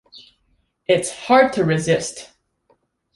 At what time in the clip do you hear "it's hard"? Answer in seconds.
0.87-1.53